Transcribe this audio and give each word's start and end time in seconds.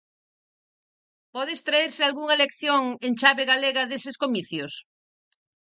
Pode 1.33 1.51
extraerse 1.55 2.01
algunha 2.03 2.39
lección 2.43 2.83
en 3.05 3.11
chave 3.21 3.43
galega 3.51 3.83
deses 3.91 4.15
comicios? 4.23 4.73